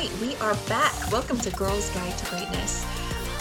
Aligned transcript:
right, 0.00 0.20
we 0.20 0.34
are 0.36 0.54
back. 0.66 0.94
Welcome 1.12 1.38
to 1.40 1.50
Girls 1.50 1.90
Guide 1.90 2.16
to 2.16 2.30
Greatness. 2.30 2.86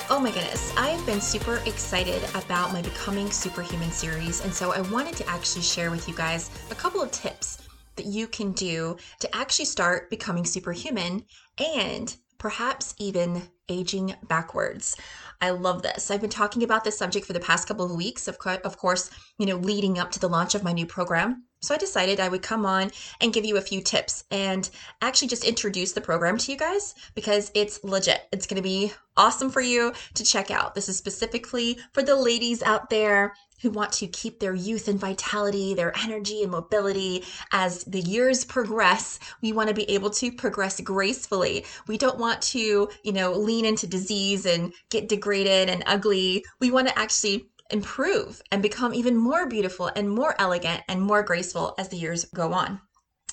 Oh 0.09 0.19
my 0.19 0.29
goodness, 0.29 0.75
I 0.75 0.89
have 0.89 1.05
been 1.05 1.21
super 1.21 1.61
excited 1.65 2.21
about 2.35 2.73
my 2.73 2.81
Becoming 2.81 3.31
Superhuman 3.31 3.91
series, 3.91 4.43
and 4.43 4.53
so 4.53 4.73
I 4.73 4.81
wanted 4.81 5.15
to 5.17 5.29
actually 5.29 5.61
share 5.61 5.89
with 5.89 6.05
you 6.09 6.13
guys 6.13 6.49
a 6.69 6.75
couple 6.75 7.01
of 7.01 7.11
tips 7.11 7.65
that 7.95 8.07
you 8.07 8.27
can 8.27 8.51
do 8.51 8.97
to 9.19 9.33
actually 9.33 9.63
start 9.63 10.09
becoming 10.09 10.43
superhuman 10.43 11.23
and 11.59 12.17
perhaps 12.39 12.93
even 12.97 13.41
aging 13.69 14.15
backwards. 14.27 14.97
I 15.39 15.51
love 15.51 15.81
this. 15.81 16.11
I've 16.11 16.19
been 16.19 16.29
talking 16.29 16.63
about 16.63 16.83
this 16.83 16.97
subject 16.97 17.25
for 17.25 17.31
the 17.31 17.39
past 17.39 17.69
couple 17.69 17.85
of 17.85 17.95
weeks, 17.95 18.27
of, 18.27 18.37
co- 18.37 18.59
of 18.65 18.77
course, 18.77 19.09
you 19.37 19.45
know, 19.45 19.55
leading 19.55 19.97
up 19.97 20.11
to 20.11 20.19
the 20.19 20.27
launch 20.27 20.55
of 20.55 20.63
my 20.63 20.73
new 20.73 20.85
program. 20.85 21.45
So 21.61 21.75
I 21.75 21.77
decided 21.77 22.19
I 22.21 22.29
would 22.29 22.41
come 22.41 22.65
on 22.65 22.91
and 23.19 23.33
give 23.33 23.43
you 23.43 23.57
a 23.57 23.61
few 23.61 23.81
tips 23.81 24.23
and 24.31 24.69
actually 25.01 25.27
just 25.27 25.43
introduce 25.43 25.91
the 25.91 25.99
program 25.99 26.37
to 26.37 26.51
you 26.53 26.57
guys 26.57 26.95
because 27.15 27.51
it's 27.53 27.83
legit. 27.83 28.21
It's 28.31 28.47
going 28.47 28.55
to 28.55 28.61
be 28.61 28.93
awesome 29.17 29.49
for 29.49 29.59
you 29.59 29.93
to 30.13 30.23
check 30.23 30.51
out. 30.51 30.73
This 30.73 30.87
is 30.87 30.97
specifically 30.97 31.77
for 31.91 32.01
the 32.01 32.15
ladies 32.15 32.63
out 32.63 32.89
there 32.89 33.33
who 33.61 33.71
want 33.71 33.91
to 33.91 34.07
keep 34.07 34.39
their 34.39 34.55
youth 34.55 34.87
and 34.87 34.97
vitality, 34.97 35.73
their 35.73 35.93
energy 35.97 36.43
and 36.43 36.51
mobility 36.51 37.25
as 37.51 37.83
the 37.83 37.99
years 37.99 38.45
progress. 38.45 39.19
We 39.41 39.51
want 39.51 39.67
to 39.67 39.75
be 39.75 39.89
able 39.91 40.11
to 40.11 40.31
progress 40.31 40.79
gracefully. 40.79 41.65
We 41.87 41.97
don't 41.97 42.19
want 42.19 42.41
to, 42.43 42.89
you 43.03 43.11
know, 43.11 43.33
lean 43.33 43.65
into 43.65 43.85
disease 43.85 44.45
and 44.45 44.71
get 44.89 45.09
degraded 45.09 45.69
and 45.69 45.83
ugly. 45.85 46.45
We 46.61 46.71
want 46.71 46.87
to 46.87 46.97
actually 46.97 47.49
improve 47.69 48.41
and 48.51 48.61
become 48.61 48.93
even 48.93 49.15
more 49.15 49.47
beautiful 49.47 49.89
and 49.95 50.09
more 50.09 50.35
elegant 50.39 50.81
and 50.87 51.01
more 51.01 51.23
graceful 51.23 51.75
as 51.77 51.89
the 51.89 51.97
years 51.97 52.25
go 52.25 52.53
on. 52.53 52.81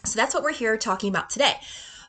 So 0.05 0.17
that's 0.17 0.35
what 0.35 0.43
we're 0.43 0.53
here 0.53 0.77
talking 0.77 1.09
about 1.09 1.31
today. 1.31 1.55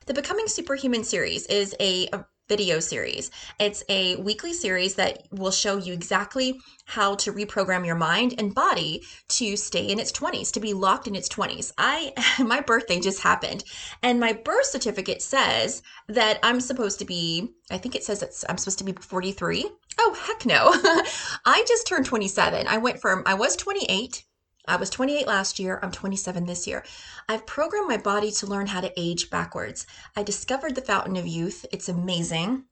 The 0.05 0.13
Becoming 0.13 0.47
Superhuman 0.47 1.03
series 1.03 1.45
is 1.47 1.75
a, 1.79 2.07
a 2.13 2.25
video 2.47 2.79
series. 2.79 3.31
It's 3.59 3.83
a 3.89 4.15
weekly 4.17 4.53
series 4.53 4.95
that 4.95 5.27
will 5.31 5.51
show 5.51 5.77
you 5.77 5.93
exactly 5.93 6.59
how 6.85 7.15
to 7.15 7.33
reprogram 7.33 7.85
your 7.85 7.95
mind 7.95 8.35
and 8.37 8.55
body 8.55 9.03
to 9.29 9.57
stay 9.57 9.87
in 9.87 9.99
its 9.99 10.11
20s, 10.11 10.51
to 10.53 10.59
be 10.59 10.73
locked 10.73 11.07
in 11.07 11.15
its 11.15 11.29
20s. 11.29 11.73
I 11.77 12.13
my 12.43 12.61
birthday 12.61 12.99
just 12.99 13.21
happened 13.21 13.63
and 14.01 14.19
my 14.19 14.33
birth 14.33 14.65
certificate 14.65 15.21
says 15.21 15.81
that 16.07 16.39
I'm 16.43 16.61
supposed 16.61 16.99
to 16.99 17.05
be 17.05 17.49
I 17.69 17.77
think 17.77 17.95
it 17.95 18.03
says 18.03 18.21
that 18.21 18.31
I'm 18.49 18.57
supposed 18.57 18.79
to 18.79 18.85
be 18.85 18.93
43. 18.93 19.65
Oh, 19.99 20.13
heck 20.13 20.45
no. 20.45 20.71
I 21.45 21.65
just 21.67 21.87
turned 21.87 22.05
27. 22.05 22.67
I 22.67 22.77
went 22.77 23.01
from 23.01 23.23
I 23.25 23.33
was 23.33 23.55
28 23.55 24.23
I 24.67 24.75
was 24.75 24.89
28 24.89 25.25
last 25.27 25.59
year. 25.59 25.79
I'm 25.81 25.91
27 25.91 26.45
this 26.45 26.67
year. 26.67 26.83
I've 27.29 27.45
programmed 27.45 27.87
my 27.87 27.97
body 27.97 28.31
to 28.31 28.47
learn 28.47 28.67
how 28.67 28.81
to 28.81 28.91
age 28.97 29.29
backwards. 29.29 29.85
I 30.15 30.23
discovered 30.23 30.75
the 30.75 30.81
Fountain 30.81 31.15
of 31.15 31.25
Youth. 31.25 31.65
It's 31.71 31.87
amazing. 31.87 32.65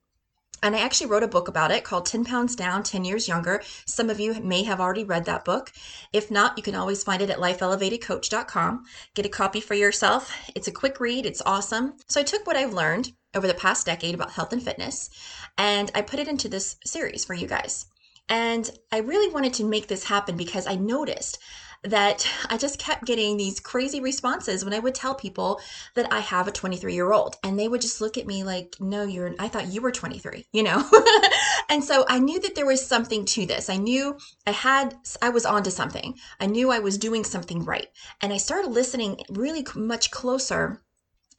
And 0.62 0.74
I 0.74 0.80
actually 0.80 1.08
wrote 1.08 1.22
a 1.22 1.28
book 1.28 1.48
about 1.48 1.70
it 1.70 1.84
called 1.84 2.06
10 2.06 2.24
Pounds 2.24 2.56
Down, 2.56 2.82
10 2.82 3.04
Years 3.04 3.28
Younger. 3.28 3.62
Some 3.86 4.10
of 4.10 4.18
you 4.18 4.34
may 4.42 4.62
have 4.64 4.80
already 4.80 5.04
read 5.04 5.26
that 5.26 5.44
book. 5.44 5.72
If 6.12 6.30
not, 6.30 6.56
you 6.56 6.62
can 6.62 6.74
always 6.74 7.02
find 7.02 7.22
it 7.22 7.30
at 7.30 7.38
lifeelevatedcoach.com. 7.38 8.84
Get 9.14 9.26
a 9.26 9.30
copy 9.30 9.60
for 9.60 9.74
yourself. 9.74 10.34
It's 10.54 10.68
a 10.68 10.72
quick 10.72 10.98
read, 10.98 11.26
it's 11.26 11.42
awesome. 11.44 11.94
So 12.08 12.20
I 12.20 12.24
took 12.24 12.46
what 12.46 12.56
I've 12.56 12.72
learned 12.72 13.12
over 13.34 13.46
the 13.46 13.54
past 13.54 13.84
decade 13.84 14.14
about 14.14 14.32
health 14.32 14.52
and 14.52 14.62
fitness 14.62 15.10
and 15.58 15.90
I 15.94 16.02
put 16.02 16.20
it 16.20 16.28
into 16.28 16.48
this 16.48 16.76
series 16.84 17.24
for 17.24 17.34
you 17.34 17.46
guys. 17.46 17.86
And 18.28 18.68
I 18.92 18.98
really 18.98 19.32
wanted 19.32 19.54
to 19.54 19.64
make 19.64 19.86
this 19.86 20.04
happen 20.04 20.36
because 20.36 20.66
I 20.66 20.74
noticed 20.74 21.38
that 21.84 22.28
I 22.48 22.56
just 22.56 22.78
kept 22.78 23.04
getting 23.04 23.36
these 23.36 23.60
crazy 23.60 24.00
responses 24.00 24.64
when 24.64 24.74
I 24.74 24.78
would 24.78 24.94
tell 24.94 25.14
people 25.14 25.60
that 25.94 26.12
I 26.12 26.20
have 26.20 26.48
a 26.48 26.52
23 26.52 26.94
year 26.94 27.12
old. 27.12 27.36
And 27.42 27.58
they 27.58 27.68
would 27.68 27.80
just 27.80 28.00
look 28.00 28.18
at 28.18 28.26
me 28.26 28.44
like, 28.44 28.76
no, 28.80 29.04
you're, 29.04 29.34
I 29.38 29.48
thought 29.48 29.68
you 29.72 29.82
were 29.82 29.92
23, 29.92 30.46
you 30.52 30.62
know? 30.62 30.88
and 31.68 31.82
so 31.82 32.04
I 32.08 32.18
knew 32.18 32.40
that 32.40 32.54
there 32.54 32.66
was 32.66 32.84
something 32.84 33.24
to 33.26 33.46
this. 33.46 33.68
I 33.70 33.76
knew 33.76 34.16
I 34.46 34.52
had, 34.52 34.96
I 35.22 35.30
was 35.30 35.46
onto 35.46 35.70
something. 35.70 36.14
I 36.40 36.46
knew 36.46 36.70
I 36.70 36.78
was 36.78 36.98
doing 36.98 37.24
something 37.24 37.64
right. 37.64 37.88
And 38.20 38.32
I 38.32 38.38
started 38.38 38.70
listening 38.70 39.20
really 39.30 39.66
much 39.74 40.10
closer 40.10 40.82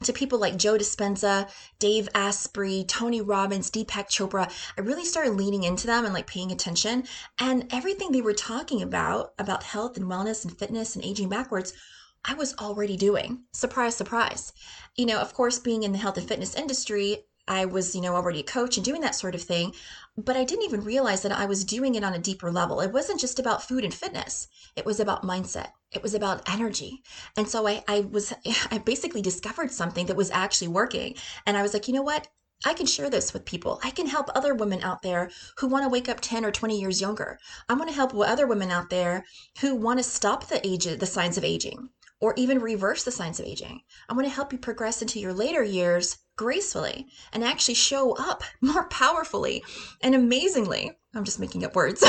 to 0.04 0.12
people 0.12 0.38
like 0.38 0.56
Joe 0.56 0.78
Dispenza, 0.78 1.50
Dave 1.80 2.08
Asprey, 2.14 2.84
Tony 2.86 3.20
Robbins, 3.20 3.70
Deepak 3.70 4.08
Chopra, 4.08 4.50
I 4.76 4.80
really 4.80 5.04
started 5.04 5.32
leaning 5.32 5.64
into 5.64 5.88
them 5.88 6.04
and 6.04 6.14
like 6.14 6.28
paying 6.28 6.52
attention. 6.52 7.04
And 7.40 7.66
everything 7.72 8.12
they 8.12 8.22
were 8.22 8.32
talking 8.32 8.80
about, 8.80 9.32
about 9.38 9.64
health 9.64 9.96
and 9.96 10.06
wellness 10.06 10.44
and 10.44 10.56
fitness 10.56 10.94
and 10.94 11.04
aging 11.04 11.28
backwards, 11.28 11.72
I 12.24 12.34
was 12.34 12.54
already 12.58 12.96
doing. 12.96 13.44
Surprise, 13.52 13.96
surprise. 13.96 14.52
You 14.96 15.06
know, 15.06 15.18
of 15.18 15.34
course, 15.34 15.58
being 15.58 15.82
in 15.82 15.92
the 15.92 15.98
health 15.98 16.16
and 16.16 16.28
fitness 16.28 16.54
industry, 16.54 17.24
I 17.48 17.64
was, 17.64 17.94
you 17.94 18.00
know, 18.00 18.14
already 18.14 18.40
a 18.40 18.44
coach 18.44 18.76
and 18.76 18.84
doing 18.84 19.00
that 19.00 19.14
sort 19.14 19.34
of 19.34 19.42
thing, 19.42 19.74
but 20.16 20.36
I 20.36 20.44
didn't 20.44 20.64
even 20.64 20.84
realize 20.84 21.22
that 21.22 21.32
I 21.32 21.46
was 21.46 21.64
doing 21.64 21.94
it 21.94 22.04
on 22.04 22.14
a 22.14 22.18
deeper 22.18 22.52
level. 22.52 22.80
It 22.80 22.92
wasn't 22.92 23.20
just 23.20 23.38
about 23.38 23.62
food 23.62 23.84
and 23.84 23.94
fitness. 23.94 24.48
It 24.76 24.84
was 24.84 25.00
about 25.00 25.22
mindset. 25.22 25.70
It 25.90 26.02
was 26.02 26.14
about 26.14 26.48
energy. 26.52 27.02
And 27.36 27.48
so 27.48 27.66
I, 27.66 27.82
I 27.88 28.00
was, 28.00 28.32
I 28.70 28.78
basically 28.78 29.22
discovered 29.22 29.72
something 29.72 30.06
that 30.06 30.16
was 30.16 30.30
actually 30.30 30.68
working. 30.68 31.14
And 31.46 31.56
I 31.56 31.62
was 31.62 31.72
like, 31.72 31.88
you 31.88 31.94
know 31.94 32.02
what? 32.02 32.28
I 32.64 32.74
can 32.74 32.86
share 32.86 33.08
this 33.08 33.32
with 33.32 33.44
people. 33.44 33.80
I 33.84 33.90
can 33.90 34.08
help 34.08 34.30
other 34.34 34.52
women 34.52 34.82
out 34.82 35.02
there 35.02 35.30
who 35.58 35.68
want 35.68 35.84
to 35.84 35.88
wake 35.88 36.08
up 36.08 36.18
10 36.20 36.44
or 36.44 36.50
20 36.50 36.78
years 36.78 37.00
younger. 37.00 37.38
I 37.68 37.74
want 37.74 37.88
to 37.88 37.94
help 37.94 38.12
other 38.14 38.48
women 38.48 38.72
out 38.72 38.90
there 38.90 39.24
who 39.60 39.76
want 39.76 40.00
to 40.00 40.02
stop 40.02 40.48
the 40.48 40.66
age, 40.66 40.84
the 40.84 41.06
signs 41.06 41.38
of 41.38 41.44
aging 41.44 41.90
or 42.20 42.34
even 42.36 42.58
reverse 42.60 43.04
the 43.04 43.10
signs 43.10 43.38
of 43.40 43.46
aging. 43.46 43.80
I 44.08 44.14
want 44.14 44.26
to 44.26 44.34
help 44.34 44.52
you 44.52 44.58
progress 44.58 45.02
into 45.02 45.20
your 45.20 45.32
later 45.32 45.62
years 45.62 46.18
gracefully 46.36 47.06
and 47.32 47.44
actually 47.44 47.74
show 47.74 48.12
up 48.16 48.42
more 48.60 48.88
powerfully 48.88 49.62
and 50.02 50.14
amazingly. 50.14 50.92
I'm 51.14 51.24
just 51.24 51.40
making 51.40 51.64
up 51.64 51.74
words, 51.74 52.04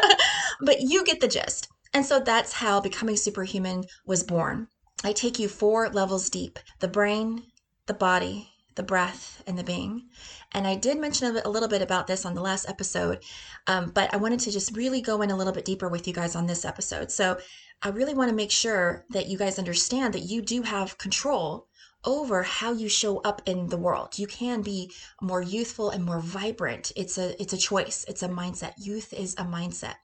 but 0.60 0.80
you 0.80 1.04
get 1.04 1.20
the 1.20 1.28
gist. 1.28 1.68
And 1.94 2.04
so 2.04 2.20
that's 2.20 2.52
how 2.52 2.80
Becoming 2.80 3.16
Superhuman 3.16 3.84
was 4.06 4.22
born. 4.22 4.68
I 5.04 5.12
take 5.12 5.38
you 5.38 5.48
four 5.48 5.88
levels 5.88 6.28
deep 6.28 6.58
the 6.80 6.88
brain, 6.88 7.44
the 7.86 7.94
body, 7.94 8.50
the 8.78 8.82
breath, 8.84 9.42
and 9.48 9.58
the 9.58 9.64
being. 9.64 10.04
And 10.52 10.64
I 10.64 10.76
did 10.76 10.98
mention 10.98 11.36
a 11.44 11.48
little 11.48 11.68
bit 11.68 11.82
about 11.82 12.06
this 12.06 12.24
on 12.24 12.34
the 12.34 12.40
last 12.40 12.68
episode, 12.68 13.24
um, 13.66 13.90
but 13.90 14.14
I 14.14 14.18
wanted 14.18 14.38
to 14.40 14.52
just 14.52 14.76
really 14.76 15.00
go 15.00 15.20
in 15.20 15.32
a 15.32 15.36
little 15.36 15.52
bit 15.52 15.64
deeper 15.64 15.88
with 15.88 16.06
you 16.06 16.14
guys 16.14 16.36
on 16.36 16.46
this 16.46 16.64
episode. 16.64 17.10
So 17.10 17.38
I 17.82 17.88
really 17.88 18.14
want 18.14 18.30
to 18.30 18.36
make 18.36 18.52
sure 18.52 19.04
that 19.10 19.26
you 19.26 19.36
guys 19.36 19.58
understand 19.58 20.14
that 20.14 20.30
you 20.30 20.40
do 20.40 20.62
have 20.62 20.96
control 20.96 21.66
over 22.04 22.44
how 22.44 22.72
you 22.72 22.88
show 22.88 23.18
up 23.18 23.42
in 23.46 23.66
the 23.66 23.76
world. 23.76 24.16
You 24.16 24.28
can 24.28 24.62
be 24.62 24.92
more 25.20 25.42
youthful 25.42 25.90
and 25.90 26.04
more 26.04 26.20
vibrant. 26.20 26.92
It's 26.94 27.18
a 27.18 27.40
it's 27.42 27.52
a 27.52 27.58
choice. 27.58 28.04
It's 28.06 28.22
a 28.22 28.28
mindset. 28.28 28.74
Youth 28.78 29.12
is 29.12 29.34
a 29.34 29.44
mindset 29.44 29.96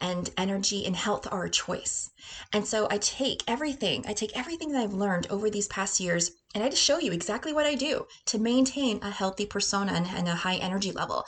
and 0.00 0.30
energy 0.36 0.86
and 0.86 0.94
health 0.94 1.26
are 1.32 1.44
a 1.44 1.50
choice. 1.50 2.10
And 2.52 2.66
so 2.66 2.86
I 2.90 2.98
take 2.98 3.42
everything, 3.48 4.04
I 4.06 4.12
take 4.12 4.36
everything 4.36 4.72
that 4.72 4.82
I've 4.82 4.92
learned 4.92 5.26
over 5.30 5.50
these 5.50 5.68
past 5.68 6.00
years 6.00 6.30
and 6.54 6.62
I 6.62 6.68
just 6.68 6.82
show 6.82 6.98
you 6.98 7.10
exactly 7.10 7.52
what 7.52 7.66
I 7.66 7.74
do 7.74 8.06
to 8.26 8.38
maintain 8.38 9.00
a 9.02 9.10
healthy 9.10 9.44
persona 9.44 9.92
and, 9.92 10.06
and, 10.06 10.28
a 10.28 10.34
high 10.34 10.56
energy 10.56 10.92
level. 10.92 11.24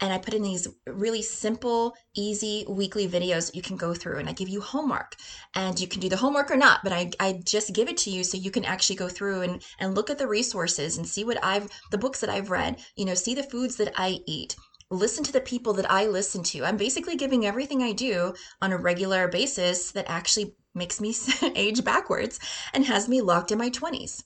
And 0.00 0.12
I 0.12 0.18
put 0.18 0.34
in 0.34 0.42
these 0.42 0.68
really 0.86 1.20
simple, 1.20 1.96
easy 2.14 2.64
weekly 2.68 3.08
videos 3.08 3.46
that 3.46 3.56
you 3.56 3.62
can 3.62 3.76
go 3.76 3.92
through. 3.92 4.18
And 4.18 4.28
I 4.28 4.32
give 4.32 4.48
you 4.48 4.60
homework. 4.60 5.16
And 5.54 5.78
you 5.80 5.88
can 5.88 6.00
do 6.00 6.08
the 6.08 6.16
homework 6.16 6.50
or 6.50 6.56
not, 6.56 6.80
but 6.84 6.92
I, 6.92 7.10
I 7.18 7.40
just 7.44 7.74
give 7.74 7.88
it 7.88 7.96
to 7.98 8.10
you 8.10 8.22
so 8.22 8.38
you 8.38 8.52
can 8.52 8.64
actually 8.64 8.96
go 8.96 9.08
through 9.08 9.42
and, 9.42 9.62
and 9.80 9.96
look 9.96 10.10
at 10.10 10.18
the 10.18 10.28
resources 10.28 10.96
and 10.96 11.06
see 11.06 11.24
what 11.24 11.42
I've, 11.44 11.68
the 11.90 11.98
books 11.98 12.20
that 12.20 12.30
I've 12.30 12.50
read, 12.50 12.80
you 12.96 13.04
know, 13.04 13.14
see 13.14 13.34
the 13.34 13.42
foods 13.42 13.76
that 13.76 13.92
I 13.96 14.20
eat, 14.26 14.54
listen 14.90 15.24
to 15.24 15.32
the 15.32 15.40
people 15.40 15.72
that 15.74 15.90
I 15.90 16.06
listen 16.06 16.42
to. 16.44 16.64
I'm 16.64 16.76
basically 16.76 17.16
giving 17.16 17.44
everything 17.44 17.82
I 17.82 17.92
do 17.92 18.32
on 18.62 18.72
a 18.72 18.78
regular 18.78 19.26
basis 19.26 19.90
that 19.92 20.08
actually 20.08 20.54
makes 20.74 21.00
me 21.00 21.14
age 21.56 21.82
backwards 21.84 22.38
and 22.72 22.84
has 22.84 23.08
me 23.08 23.20
locked 23.20 23.50
in 23.50 23.58
my 23.58 23.70
20s. 23.70 24.22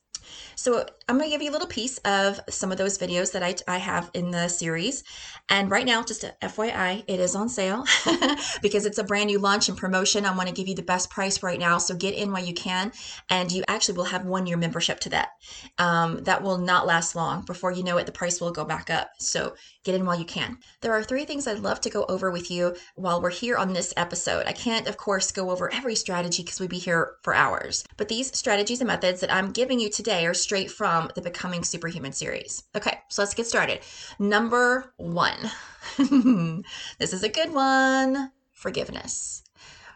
So 0.54 0.86
I'm 1.08 1.18
going 1.18 1.28
to 1.28 1.34
give 1.34 1.42
you 1.42 1.50
a 1.50 1.52
little 1.52 1.68
piece 1.68 1.98
of 1.98 2.40
some 2.48 2.72
of 2.72 2.78
those 2.78 2.98
videos 2.98 3.32
that 3.32 3.42
I, 3.42 3.54
I 3.66 3.78
have 3.78 4.10
in 4.14 4.30
the 4.30 4.48
series. 4.48 5.04
And 5.48 5.70
right 5.70 5.84
now, 5.84 6.02
just 6.02 6.24
a 6.24 6.34
FYI, 6.42 7.04
it 7.06 7.20
is 7.20 7.34
on 7.34 7.48
sale 7.48 7.84
because 8.62 8.86
it's 8.86 8.98
a 8.98 9.04
brand 9.04 9.26
new 9.26 9.38
launch 9.38 9.68
and 9.68 9.76
promotion. 9.76 10.24
I 10.24 10.36
want 10.36 10.48
to 10.48 10.54
give 10.54 10.68
you 10.68 10.74
the 10.74 10.82
best 10.82 11.10
price 11.10 11.42
right 11.42 11.58
now. 11.58 11.78
So 11.78 11.94
get 11.94 12.14
in 12.14 12.32
while 12.32 12.44
you 12.44 12.54
can. 12.54 12.92
And 13.28 13.50
you 13.50 13.64
actually 13.68 13.96
will 13.96 14.04
have 14.04 14.24
one 14.24 14.46
year 14.46 14.56
membership 14.56 15.00
to 15.00 15.10
that. 15.10 15.30
Um, 15.78 16.22
that 16.24 16.42
will 16.42 16.58
not 16.58 16.86
last 16.86 17.14
long. 17.14 17.44
Before 17.44 17.72
you 17.72 17.82
know 17.82 17.98
it, 17.98 18.06
the 18.06 18.12
price 18.12 18.40
will 18.40 18.52
go 18.52 18.64
back 18.64 18.90
up. 18.90 19.10
So 19.18 19.54
get 19.84 19.94
in 19.94 20.06
while 20.06 20.18
you 20.18 20.24
can. 20.24 20.58
There 20.80 20.92
are 20.92 21.02
three 21.02 21.24
things 21.24 21.46
I'd 21.46 21.58
love 21.58 21.80
to 21.82 21.90
go 21.90 22.04
over 22.08 22.30
with 22.30 22.50
you 22.50 22.76
while 22.94 23.20
we're 23.20 23.30
here 23.30 23.56
on 23.56 23.72
this 23.72 23.92
episode. 23.96 24.46
I 24.46 24.52
can't, 24.52 24.86
of 24.86 24.96
course, 24.96 25.32
go 25.32 25.50
over 25.50 25.72
every 25.72 25.94
strategy 25.94 26.42
because 26.42 26.60
we'd 26.60 26.70
be 26.70 26.78
here 26.78 27.16
for 27.22 27.34
hours. 27.34 27.84
But 27.96 28.08
these 28.08 28.36
strategies 28.36 28.80
and 28.80 28.88
methods 28.88 29.20
that 29.20 29.32
I'm 29.32 29.50
giving 29.52 29.80
you 29.80 29.90
today 29.90 30.26
are 30.26 30.34
straight 30.34 30.70
from 30.70 31.10
the 31.14 31.22
Becoming 31.22 31.64
Superhuman 31.64 32.12
series. 32.12 32.64
Okay, 32.76 32.98
so 33.08 33.22
let's 33.22 33.34
get 33.34 33.46
started. 33.46 33.80
Number 34.18 34.92
one 34.96 35.50
this 35.98 37.12
is 37.12 37.24
a 37.24 37.28
good 37.28 37.52
one 37.52 38.30
forgiveness. 38.52 39.42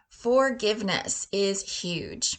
Forgiveness 0.09 1.29
is 1.31 1.81
huge. 1.83 2.39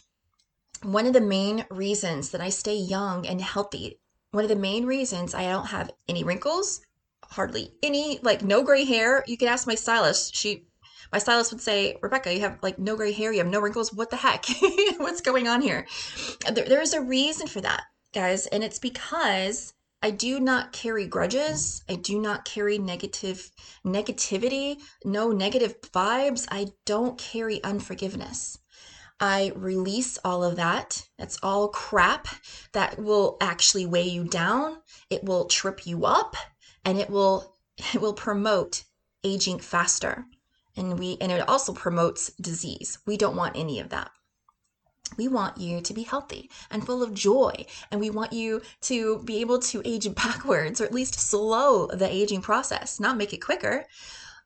One 0.82 1.06
of 1.06 1.12
the 1.12 1.20
main 1.20 1.64
reasons 1.70 2.30
that 2.30 2.40
I 2.40 2.50
stay 2.50 2.76
young 2.76 3.26
and 3.26 3.40
healthy 3.40 3.98
one 4.30 4.44
of 4.44 4.50
the 4.50 4.56
main 4.56 4.84
reasons 4.84 5.34
I 5.34 5.44
don't 5.44 5.68
have 5.68 5.90
any 6.06 6.22
wrinkles, 6.22 6.82
hardly 7.28 7.72
any, 7.82 8.18
like 8.22 8.42
no 8.42 8.62
gray 8.62 8.84
hair. 8.84 9.24
You 9.26 9.36
can 9.36 9.48
ask 9.48 9.66
my 9.66 9.74
stylist. 9.74 10.34
She, 10.34 10.66
my 11.12 11.18
stylist 11.18 11.52
would 11.52 11.60
say, 11.60 11.96
Rebecca, 12.02 12.34
you 12.34 12.40
have 12.40 12.58
like 12.62 12.78
no 12.78 12.96
gray 12.96 13.12
hair, 13.12 13.32
you 13.32 13.38
have 13.38 13.48
no 13.48 13.60
wrinkles. 13.60 13.92
What 13.92 14.10
the 14.10 14.16
heck? 14.16 14.46
What's 14.98 15.20
going 15.20 15.48
on 15.48 15.60
here? 15.60 15.86
There, 16.50 16.64
there's 16.64 16.94
a 16.94 17.00
reason 17.00 17.46
for 17.46 17.60
that, 17.60 17.84
guys. 18.12 18.46
And 18.46 18.64
it's 18.64 18.78
because 18.78 19.74
I 20.02 20.10
do 20.10 20.38
not 20.38 20.72
carry 20.72 21.06
grudges. 21.06 21.82
I 21.88 21.96
do 21.96 22.20
not 22.20 22.44
carry 22.44 22.78
negative 22.78 23.50
negativity, 23.84 24.80
no 25.04 25.32
negative 25.32 25.80
vibes. 25.80 26.46
I 26.50 26.68
don't 26.86 27.18
carry 27.18 27.62
unforgiveness. 27.64 28.58
I 29.20 29.50
release 29.56 30.16
all 30.24 30.44
of 30.44 30.54
that. 30.56 31.08
That's 31.18 31.38
all 31.42 31.68
crap 31.68 32.28
that 32.72 33.00
will 33.00 33.36
actually 33.40 33.86
weigh 33.86 34.06
you 34.08 34.22
down. 34.22 34.78
It 35.10 35.24
will 35.24 35.46
trip 35.46 35.84
you 35.84 36.06
up 36.06 36.36
and 36.88 36.98
it 36.98 37.10
will 37.10 37.54
it 37.94 38.00
will 38.00 38.14
promote 38.14 38.84
aging 39.22 39.58
faster. 39.58 40.24
And 40.76 40.98
we 40.98 41.18
and 41.20 41.30
it 41.30 41.48
also 41.48 41.72
promotes 41.72 42.30
disease. 42.40 42.98
We 43.04 43.16
don't 43.16 43.36
want 43.36 43.56
any 43.56 43.78
of 43.80 43.90
that. 43.90 44.10
We 45.16 45.26
want 45.28 45.58
you 45.58 45.80
to 45.80 45.94
be 45.94 46.02
healthy 46.02 46.50
and 46.70 46.84
full 46.86 47.02
of 47.02 47.14
joy. 47.14 47.66
And 47.90 48.00
we 48.00 48.10
want 48.10 48.32
you 48.32 48.62
to 48.82 49.18
be 49.24 49.40
able 49.40 49.58
to 49.70 49.82
age 49.84 50.14
backwards 50.24 50.80
or 50.80 50.84
at 50.84 50.94
least 50.94 51.14
slow 51.18 51.86
the 51.88 52.08
aging 52.08 52.42
process, 52.42 53.00
not 53.00 53.16
make 53.16 53.32
it 53.32 53.44
quicker. 53.44 53.84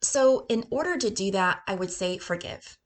So, 0.00 0.47
in 0.49 0.65
order 0.71 0.97
to 0.97 1.11
do 1.11 1.31
that, 1.31 1.61
I 1.69 1.77
would 1.77 1.93
say 1.93 2.19
forgive 2.19 2.79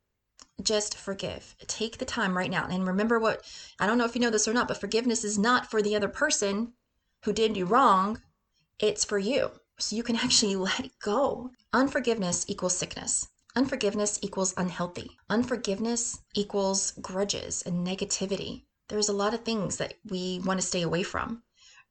just 0.62 0.96
forgive. 0.96 1.54
Take 1.66 1.98
the 1.98 2.06
time 2.06 2.36
right 2.36 2.50
now. 2.50 2.66
And 2.66 2.86
remember 2.86 3.18
what 3.18 3.42
I 3.78 3.86
don't 3.86 3.98
know 3.98 4.06
if 4.06 4.14
you 4.14 4.22
know 4.22 4.30
this 4.30 4.48
or 4.48 4.54
not, 4.54 4.68
but 4.68 4.80
forgiveness 4.80 5.22
is 5.22 5.38
not 5.38 5.70
for 5.70 5.82
the 5.82 5.94
other 5.94 6.08
person 6.08 6.72
who 7.24 7.32
did 7.32 7.56
you 7.56 7.66
wrong, 7.66 8.22
it's 8.78 9.04
for 9.04 9.18
you. 9.18 9.50
So 9.78 9.96
you 9.96 10.02
can 10.02 10.16
actually 10.24 10.56
let 10.56 10.90
go. 11.02 11.50
Unforgiveness 11.72 12.44
equals 12.48 12.76
sickness. 12.76 13.28
Unforgiveness 13.54 14.18
equals 14.22 14.54
unhealthy. 14.56 15.16
Unforgiveness 15.30 16.18
equals 16.34 16.92
grudges 17.00 17.62
and 17.64 17.86
negativity. 17.86 18.64
There's 18.88 19.08
a 19.08 19.14
lot 19.14 19.34
of 19.34 19.44
things 19.44 19.78
that 19.78 19.94
we 20.08 20.40
want 20.44 20.60
to 20.60 20.66
stay 20.66 20.82
away 20.82 21.02
from. 21.02 21.42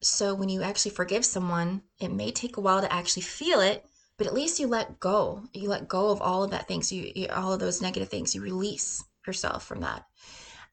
So 0.01 0.33
when 0.35 0.49
you 0.49 0.61
actually 0.61 0.91
forgive 0.91 1.25
someone, 1.25 1.81
it 1.99 2.11
may 2.11 2.31
take 2.31 2.57
a 2.57 2.61
while 2.61 2.81
to 2.81 2.93
actually 2.93 3.23
feel 3.23 3.59
it, 3.59 3.85
but 4.17 4.27
at 4.27 4.33
least 4.33 4.59
you 4.59 4.67
let 4.67 4.99
go 4.99 5.43
you 5.53 5.69
let 5.69 5.87
go 5.87 6.09
of 6.09 6.21
all 6.21 6.43
of 6.43 6.51
that 6.51 6.67
things 6.67 6.91
you, 6.91 7.11
you, 7.15 7.27
all 7.29 7.53
of 7.53 7.59
those 7.59 7.81
negative 7.81 8.09
things 8.09 8.33
you 8.33 8.41
release 8.41 9.03
yourself 9.27 9.65
from 9.65 9.81
that 9.81 10.05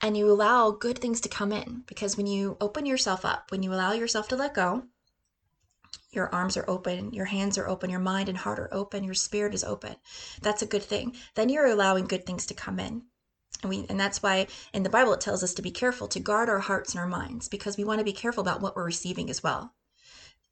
and 0.01 0.17
you 0.17 0.31
allow 0.31 0.71
good 0.71 0.99
things 0.99 1.21
to 1.21 1.29
come 1.29 1.53
in 1.53 1.83
because 1.87 2.17
when 2.17 2.27
you 2.27 2.57
open 2.61 2.87
yourself 2.87 3.25
up 3.25 3.51
when 3.51 3.63
you 3.63 3.73
allow 3.73 3.93
yourself 3.93 4.29
to 4.29 4.37
let 4.37 4.55
go 4.55 4.85
your 6.13 6.33
arms 6.35 6.57
are 6.57 6.69
open 6.69 7.13
your 7.13 7.25
hands 7.25 7.59
are 7.59 7.69
open 7.69 7.91
your 7.91 8.01
mind 8.01 8.29
and 8.29 8.39
heart 8.39 8.59
are 8.59 8.73
open 8.73 9.05
your 9.05 9.15
spirit 9.15 9.55
is 9.55 9.65
open. 9.65 9.97
That's 10.41 10.63
a 10.63 10.67
good 10.67 10.83
thing. 10.83 11.17
Then 11.35 11.49
you're 11.49 11.67
allowing 11.67 12.07
good 12.07 12.27
things 12.27 12.47
to 12.47 12.55
come 12.55 12.79
in. 12.79 13.03
And, 13.63 13.71
we, 13.71 13.87
and 13.89 13.99
that's 13.99 14.23
why 14.23 14.47
in 14.73 14.83
the 14.83 14.91
bible 14.91 15.13
it 15.13 15.21
tells 15.21 15.43
us 15.43 15.55
to 15.55 15.63
be 15.63 15.71
careful 15.71 16.09
to 16.09 16.21
guard 16.21 16.49
our 16.49 16.61
hearts 16.61 16.93
and 16.93 17.01
our 17.01 17.07
minds 17.07 17.49
because 17.49 17.77
we 17.77 17.85
want 17.85 17.99
to 17.99 18.05
be 18.05 18.13
careful 18.13 18.43
about 18.43 18.61
what 18.61 18.77
we're 18.77 18.85
receiving 18.85 19.31
as 19.31 19.43
well. 19.43 19.75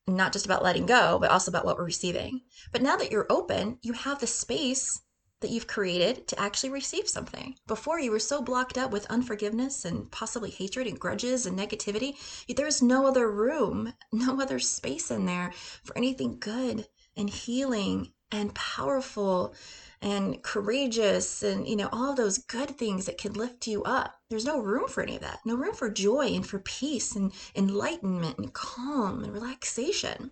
Not 0.07 0.33
just 0.33 0.47
about 0.47 0.65
letting 0.65 0.87
go, 0.87 1.19
but 1.21 1.31
also 1.31 1.51
about 1.51 1.65
what 1.65 1.77
we're 1.77 1.85
receiving. 1.85 2.41
But 2.73 2.83
now 2.83 2.97
that 2.97 3.11
you're 3.11 3.27
open, 3.31 3.79
you 3.83 3.93
have 3.93 4.21
the 4.21 4.27
space 4.27 5.03
that 5.41 5.51
you've 5.51 5.67
created 5.67 6.27
to 6.29 6.41
actually 6.41 6.71
receive 6.71 7.09
something. 7.09 7.57
Before 7.67 7.99
you 7.99 8.11
were 8.11 8.19
so 8.19 8.43
blocked 8.43 8.79
up 8.79 8.91
with 8.91 9.07
unforgiveness 9.07 9.85
and 9.85 10.11
possibly 10.11 10.51
hatred 10.51 10.87
and 10.87 10.99
grudges 10.99 11.47
and 11.47 11.59
negativity, 11.59 12.15
there's 12.55 12.83
no 12.83 13.07
other 13.07 13.31
room, 13.31 13.93
no 14.13 14.41
other 14.41 14.59
space 14.59 15.11
in 15.11 15.27
there 15.27 15.53
for 15.83 15.97
anything 15.97 16.39
good 16.39 16.87
and 17.17 17.31
healing 17.31 18.13
and 18.33 18.55
powerful 18.55 19.55
and 20.03 20.43
courageous 20.43 21.43
and 21.43 21.69
you 21.69 21.77
know 21.77 21.89
all 21.93 22.15
those 22.15 22.39
good 22.39 22.71
things 22.79 23.05
that 23.07 23.19
can 23.19 23.33
lift 23.35 23.67
you 23.67 23.83
up. 23.83 24.15
There's 24.31 24.47
no 24.47 24.61
room 24.61 24.89
for 24.89 25.03
any 25.03 25.17
of 25.17 25.23
that. 25.23 25.41
No 25.45 25.57
room 25.57 25.75
for 25.75 25.91
joy 25.91 26.29
and 26.29 26.47
for 26.47 26.61
peace 26.61 27.17
and 27.17 27.33
enlightenment 27.55 28.39
and 28.39 28.53
calm 28.53 29.25
and 29.25 29.33
relaxation 29.33 30.31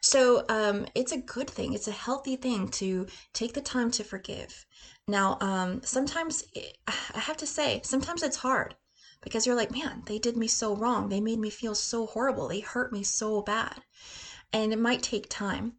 so 0.00 0.44
um, 0.48 0.86
it's 0.94 1.12
a 1.12 1.18
good 1.18 1.48
thing 1.48 1.72
it's 1.72 1.88
a 1.88 1.92
healthy 1.92 2.36
thing 2.36 2.68
to 2.68 3.06
take 3.32 3.54
the 3.54 3.60
time 3.60 3.90
to 3.90 4.04
forgive 4.04 4.66
now 5.06 5.36
um, 5.40 5.80
sometimes 5.82 6.44
i 6.86 7.18
have 7.18 7.36
to 7.36 7.46
say 7.46 7.80
sometimes 7.84 8.22
it's 8.22 8.36
hard 8.36 8.74
because 9.22 9.46
you're 9.46 9.56
like 9.56 9.72
man 9.72 10.02
they 10.06 10.18
did 10.18 10.36
me 10.36 10.46
so 10.46 10.74
wrong 10.74 11.08
they 11.08 11.20
made 11.20 11.38
me 11.38 11.50
feel 11.50 11.74
so 11.74 12.06
horrible 12.06 12.48
they 12.48 12.60
hurt 12.60 12.92
me 12.92 13.02
so 13.02 13.42
bad 13.42 13.82
and 14.52 14.72
it 14.72 14.78
might 14.78 15.02
take 15.02 15.28
time 15.28 15.74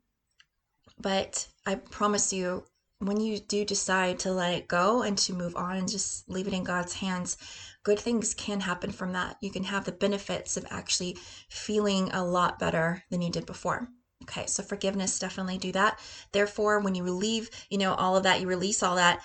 but 0.99 1.47
I 1.65 1.75
promise 1.75 2.33
you, 2.33 2.65
when 2.99 3.21
you 3.21 3.39
do 3.39 3.63
decide 3.63 4.19
to 4.19 4.31
let 4.33 4.53
it 4.53 4.67
go 4.67 5.01
and 5.01 5.17
to 5.19 5.33
move 5.33 5.55
on 5.55 5.77
and 5.77 5.87
just 5.87 6.29
leave 6.29 6.47
it 6.47 6.53
in 6.53 6.65
God's 6.65 6.93
hands, 6.95 7.37
good 7.83 7.99
things 7.99 8.33
can 8.33 8.59
happen 8.59 8.91
from 8.91 9.13
that. 9.13 9.37
You 9.39 9.51
can 9.51 9.63
have 9.63 9.85
the 9.85 9.93
benefits 9.93 10.57
of 10.57 10.65
actually 10.69 11.17
feeling 11.47 12.09
a 12.11 12.25
lot 12.25 12.59
better 12.59 13.05
than 13.09 13.21
you 13.21 13.31
did 13.31 13.45
before. 13.45 13.87
Okay, 14.23 14.45
so 14.45 14.63
forgiveness, 14.63 15.19
definitely 15.19 15.57
do 15.57 15.71
that. 15.71 15.99
Therefore, 16.31 16.79
when 16.79 16.95
you 16.95 17.03
relieve, 17.03 17.49
you 17.69 17.77
know, 17.77 17.93
all 17.93 18.17
of 18.17 18.23
that, 18.23 18.41
you 18.41 18.47
release 18.47 18.83
all 18.83 18.95
that, 18.95 19.21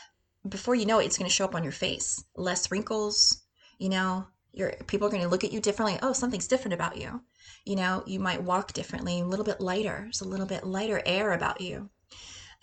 before 0.49 0.75
you 0.75 0.87
know 0.87 0.99
it, 0.99 1.07
it's 1.07 1.19
going 1.19 1.29
to 1.29 1.35
show 1.35 1.45
up 1.45 1.55
on 1.55 1.63
your 1.63 1.73
face. 1.73 2.23
Less 2.37 2.71
wrinkles, 2.71 3.43
you 3.79 3.89
know, 3.89 4.27
your 4.53 4.73
people 4.87 5.09
are 5.09 5.11
going 5.11 5.23
to 5.23 5.29
look 5.29 5.43
at 5.43 5.53
you 5.53 5.61
differently. 5.61 5.99
Oh, 6.03 6.13
something's 6.13 6.47
different 6.47 6.75
about 6.75 6.97
you. 6.97 7.23
You 7.65 7.77
know, 7.77 8.05
you 8.07 8.21
might 8.21 8.43
walk 8.43 8.73
differently, 8.73 9.21
a 9.21 9.27
little 9.27 9.45
bit 9.45 9.61
lighter. 9.61 10.01
There's 10.03 10.21
a 10.21 10.29
little 10.29 10.47
bit 10.47 10.65
lighter 10.65 11.03
air 11.05 11.33
about 11.33 11.61
you 11.61 11.91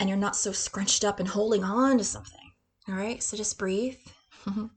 and 0.02 0.10
you're 0.10 0.18
not 0.18 0.36
so 0.36 0.52
scrunched 0.52 1.06
up 1.06 1.20
and 1.20 1.30
holding 1.30 1.64
on 1.64 2.00
to 2.00 2.04
something. 2.04 2.54
All 2.90 2.96
right, 2.96 3.22
so 3.22 3.38
just 3.38 3.60
breathe. 3.60 3.98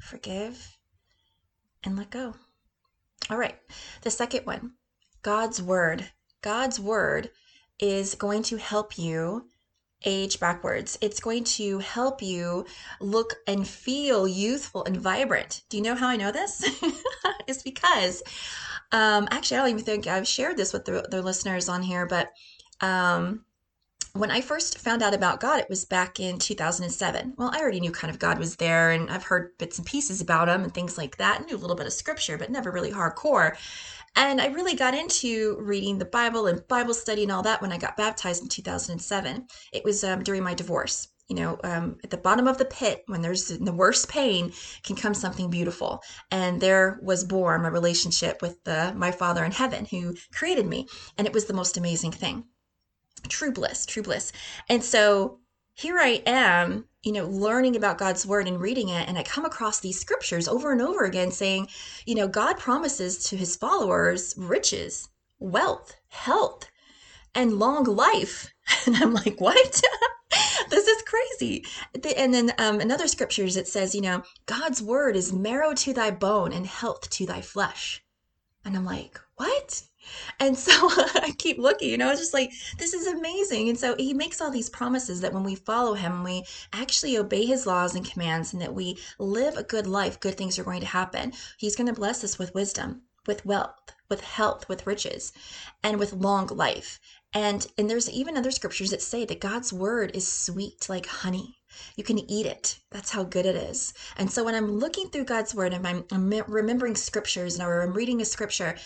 Forgive 0.00 0.78
and 1.84 1.98
let 1.98 2.10
go. 2.10 2.34
All 3.30 3.38
right, 3.38 3.56
the 4.02 4.10
second 4.10 4.46
one 4.46 4.72
God's 5.22 5.62
Word. 5.62 6.10
God's 6.42 6.80
Word 6.80 7.30
is 7.78 8.14
going 8.14 8.42
to 8.44 8.56
help 8.56 8.98
you 8.98 9.46
age 10.04 10.40
backwards. 10.40 10.98
It's 11.00 11.20
going 11.20 11.44
to 11.44 11.78
help 11.78 12.22
you 12.22 12.66
look 13.00 13.34
and 13.46 13.66
feel 13.66 14.26
youthful 14.26 14.84
and 14.84 14.96
vibrant. 14.96 15.62
Do 15.68 15.76
you 15.76 15.82
know 15.82 15.94
how 15.94 16.08
I 16.08 16.16
know 16.16 16.32
this? 16.32 16.64
it's 17.46 17.62
because 17.62 18.22
um, 18.92 19.26
actually, 19.30 19.56
I 19.56 19.60
don't 19.60 19.70
even 19.70 19.84
think 19.84 20.06
I've 20.06 20.28
shared 20.28 20.58
this 20.58 20.72
with 20.72 20.84
the, 20.84 21.06
the 21.10 21.22
listeners 21.22 21.68
on 21.68 21.82
here, 21.82 22.06
but 22.06 22.30
um, 22.80 23.44
when 24.14 24.30
I 24.30 24.42
first 24.42 24.78
found 24.78 25.02
out 25.02 25.14
about 25.14 25.40
God, 25.40 25.60
it 25.60 25.70
was 25.70 25.86
back 25.86 26.20
in 26.20 26.38
2007. 26.38 27.34
Well, 27.38 27.50
I 27.52 27.60
already 27.60 27.80
knew 27.80 27.90
kind 27.90 28.10
of 28.10 28.18
God 28.18 28.38
was 28.38 28.56
there, 28.56 28.90
and 28.90 29.08
I've 29.08 29.24
heard 29.24 29.56
bits 29.58 29.78
and 29.78 29.86
pieces 29.86 30.20
about 30.20 30.48
him 30.48 30.62
and 30.62 30.74
things 30.74 30.98
like 30.98 31.16
that. 31.16 31.40
I 31.40 31.44
knew 31.44 31.56
a 31.56 31.58
little 31.58 31.76
bit 31.76 31.86
of 31.86 31.92
scripture, 31.92 32.36
but 32.36 32.50
never 32.50 32.70
really 32.70 32.92
hardcore. 32.92 33.56
And 34.14 34.40
I 34.40 34.48
really 34.48 34.74
got 34.74 34.94
into 34.94 35.56
reading 35.60 35.96
the 35.96 36.04
Bible 36.04 36.46
and 36.46 36.66
Bible 36.68 36.92
study 36.92 37.22
and 37.22 37.32
all 37.32 37.42
that 37.42 37.62
when 37.62 37.72
I 37.72 37.78
got 37.78 37.96
baptized 37.96 38.42
in 38.42 38.48
2007. 38.48 39.46
It 39.72 39.84
was 39.84 40.04
um, 40.04 40.22
during 40.22 40.42
my 40.42 40.52
divorce 40.52 41.08
you 41.28 41.36
know, 41.36 41.58
um, 41.64 41.96
at 42.04 42.10
the 42.10 42.18
bottom 42.18 42.46
of 42.46 42.58
the 42.58 42.66
pit, 42.66 43.04
when 43.06 43.22
there's 43.22 43.48
the 43.48 43.72
worst 43.72 44.06
pain, 44.06 44.52
can 44.82 44.96
come 44.96 45.14
something 45.14 45.48
beautiful. 45.48 46.02
And 46.30 46.60
there 46.60 46.98
was 47.02 47.24
born 47.24 47.62
my 47.62 47.68
relationship 47.68 48.42
with 48.42 48.62
the, 48.64 48.92
my 48.94 49.12
Father 49.12 49.42
in 49.42 49.52
heaven 49.52 49.86
who 49.86 50.14
created 50.34 50.66
me. 50.66 50.88
And 51.16 51.26
it 51.26 51.32
was 51.32 51.46
the 51.46 51.54
most 51.54 51.78
amazing 51.78 52.12
thing. 52.12 52.44
True 53.28 53.52
bliss, 53.52 53.86
true 53.86 54.02
bliss. 54.02 54.32
And 54.68 54.82
so 54.82 55.38
here 55.74 55.98
I 55.98 56.22
am, 56.26 56.86
you 57.02 57.12
know, 57.12 57.26
learning 57.26 57.76
about 57.76 57.98
God's 57.98 58.26
word 58.26 58.46
and 58.46 58.60
reading 58.60 58.88
it. 58.88 59.08
And 59.08 59.18
I 59.18 59.22
come 59.22 59.44
across 59.44 59.80
these 59.80 59.98
scriptures 59.98 60.48
over 60.48 60.72
and 60.72 60.82
over 60.82 61.04
again 61.04 61.30
saying, 61.30 61.68
you 62.06 62.14
know, 62.14 62.28
God 62.28 62.58
promises 62.58 63.24
to 63.24 63.36
his 63.36 63.56
followers 63.56 64.34
riches, 64.36 65.08
wealth, 65.38 65.96
health, 66.08 66.70
and 67.34 67.58
long 67.58 67.84
life. 67.84 68.48
And 68.86 68.96
I'm 68.96 69.12
like, 69.12 69.40
what? 69.40 69.82
this 70.70 70.86
is 70.86 71.02
crazy. 71.02 71.64
And 72.16 72.32
then 72.32 72.52
um, 72.58 72.80
in 72.80 72.90
other 72.90 73.08
scriptures, 73.08 73.56
it 73.56 73.68
says, 73.68 73.94
you 73.94 74.00
know, 74.00 74.22
God's 74.46 74.80
word 74.80 75.16
is 75.16 75.32
marrow 75.32 75.74
to 75.74 75.92
thy 75.92 76.10
bone 76.10 76.52
and 76.52 76.66
health 76.66 77.10
to 77.10 77.26
thy 77.26 77.40
flesh. 77.40 78.02
And 78.64 78.76
I'm 78.76 78.84
like, 78.84 79.20
what? 79.36 79.82
And 80.38 80.56
so 80.56 80.72
I 81.14 81.34
keep 81.38 81.58
looking, 81.58 81.90
you 81.90 81.98
know, 81.98 82.10
it's 82.10 82.20
just 82.20 82.34
like, 82.34 82.52
this 82.78 82.94
is 82.94 83.06
amazing. 83.06 83.68
And 83.68 83.78
so 83.78 83.94
he 83.96 84.14
makes 84.14 84.40
all 84.40 84.50
these 84.50 84.70
promises 84.70 85.20
that 85.20 85.32
when 85.32 85.44
we 85.44 85.54
follow 85.54 85.94
him, 85.94 86.24
we 86.24 86.44
actually 86.72 87.16
obey 87.16 87.44
his 87.46 87.66
laws 87.66 87.94
and 87.94 88.08
commands, 88.08 88.52
and 88.52 88.62
that 88.62 88.74
we 88.74 88.98
live 89.18 89.56
a 89.56 89.62
good 89.62 89.86
life, 89.86 90.20
good 90.20 90.36
things 90.36 90.58
are 90.58 90.64
going 90.64 90.80
to 90.80 90.86
happen. 90.86 91.32
He's 91.56 91.76
going 91.76 91.86
to 91.86 91.92
bless 91.92 92.24
us 92.24 92.38
with 92.38 92.54
wisdom, 92.54 93.02
with 93.26 93.46
wealth, 93.46 93.92
with 94.08 94.22
health, 94.22 94.68
with 94.68 94.86
riches, 94.86 95.32
and 95.82 95.98
with 95.98 96.12
long 96.12 96.46
life. 96.48 97.00
And 97.34 97.66
and 97.78 97.88
there's 97.88 98.10
even 98.10 98.36
other 98.36 98.50
scriptures 98.50 98.90
that 98.90 99.00
say 99.00 99.24
that 99.24 99.40
God's 99.40 99.72
word 99.72 100.10
is 100.14 100.30
sweet 100.30 100.88
like 100.88 101.06
honey. 101.06 101.56
You 101.96 102.04
can 102.04 102.18
eat 102.30 102.44
it. 102.44 102.78
That's 102.90 103.10
how 103.10 103.24
good 103.24 103.46
it 103.46 103.56
is. 103.56 103.94
And 104.18 104.30
so 104.30 104.44
when 104.44 104.54
I'm 104.54 104.78
looking 104.78 105.08
through 105.08 105.24
God's 105.24 105.54
word 105.54 105.72
and 105.72 105.86
I'm, 105.86 106.04
I'm 106.12 106.28
remembering 106.46 106.94
scriptures 106.94 107.54
and 107.54 107.62
I'm 107.62 107.94
reading 107.94 108.20
a 108.20 108.26
scripture, 108.26 108.76